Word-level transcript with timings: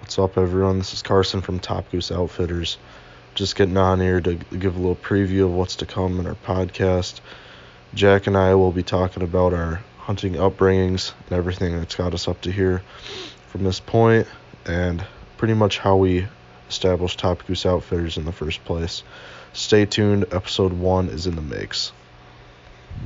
What's 0.00 0.18
up, 0.18 0.38
everyone? 0.38 0.78
This 0.78 0.94
is 0.94 1.02
Karson 1.02 1.42
from 1.42 1.58
Top 1.58 1.90
Goose 1.90 2.10
Outfitters. 2.10 2.78
Just 3.34 3.56
getting 3.56 3.76
on 3.76 4.00
here 4.00 4.22
to 4.22 4.34
give 4.36 4.74
a 4.74 4.78
little 4.78 4.96
preview 4.96 5.44
of 5.44 5.52
what's 5.52 5.76
to 5.76 5.86
come 5.86 6.18
in 6.18 6.26
our 6.26 6.34
podcast. 6.34 7.20
Jack 7.92 8.26
and 8.26 8.34
I 8.34 8.54
will 8.54 8.72
be 8.72 8.82
talking 8.82 9.22
about 9.22 9.52
our 9.52 9.82
hunting 9.98 10.32
upbringings 10.32 11.12
and 11.26 11.36
everything 11.36 11.76
that's 11.76 11.94
got 11.94 12.14
us 12.14 12.26
up 12.26 12.40
to 12.40 12.50
here 12.50 12.82
from 13.48 13.64
this 13.64 13.80
point, 13.80 14.26
and 14.64 15.04
pretty 15.36 15.54
much 15.54 15.76
how 15.76 15.96
we 15.96 16.26
established 16.70 17.18
Top 17.18 17.46
Goose 17.46 17.66
Outfitters 17.66 18.16
in 18.16 18.24
the 18.24 18.32
first 18.32 18.64
place. 18.64 19.02
Stay 19.52 19.84
tuned, 19.84 20.24
episode 20.32 20.72
one 20.72 21.10
is 21.10 21.26
in 21.26 21.36
the 21.36 21.42
mix. 21.42 21.92